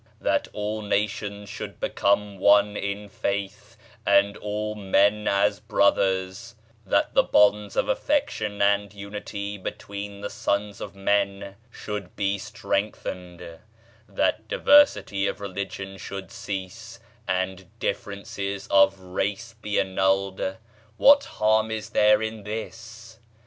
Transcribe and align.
That 0.19 0.47
all 0.51 0.81
nations 0.81 1.47
should 1.49 1.79
become 1.79 2.39
one 2.39 2.75
in 2.75 3.07
faith 3.07 3.77
and 4.03 4.35
all 4.35 4.73
men 4.73 5.27
as 5.27 5.59
brothers; 5.59 6.55
that 6.87 7.13
the 7.13 7.21
bonds 7.21 7.75
of 7.75 7.87
affection 7.87 8.63
and 8.63 8.91
unity 8.95 9.59
between 9.59 10.21
the 10.21 10.29
sons 10.31 10.81
of 10.81 10.95
men 10.95 11.55
should 11.69 12.15
be 12.15 12.39
strengthened; 12.39 13.59
that 14.09 14.47
diversity 14.47 15.27
of 15.27 15.39
religion 15.39 15.99
should 15.99 16.31
cease, 16.31 16.99
and 17.27 17.69
differences 17.77 18.65
of 18.71 18.99
race 18.99 19.53
be 19.61 19.79
annulled 19.79 20.57
what 20.97 21.25
harm 21.25 21.69
is 21.69 21.91
there 21.91 22.23
in 22.23 22.41
this?... 22.41 23.19